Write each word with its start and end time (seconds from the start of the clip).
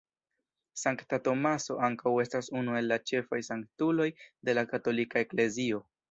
Sankta 0.83 1.17
Tomaso 1.25 1.75
ankaŭ 1.87 2.13
estas 2.23 2.49
unu 2.61 2.77
el 2.79 2.89
la 2.91 2.97
ĉefaj 3.11 3.39
sanktuloj 3.49 4.07
de 4.49 4.55
la 4.59 4.63
Katolika 4.71 5.23
Eklezio. 5.27 5.83